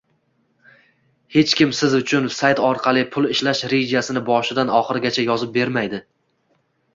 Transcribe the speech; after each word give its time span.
Hech 1.35 1.51
kim 1.59 1.73
Siz 1.79 1.93
uchun 1.99 2.25
sayt 2.35 2.61
orqali 2.69 3.03
pul 3.17 3.29
ishlash 3.35 3.61
rejasini 3.75 4.25
boshidan 4.31 4.73
oxirigacha 4.81 5.27
yozib 5.29 5.55
bermaydi 5.61 6.03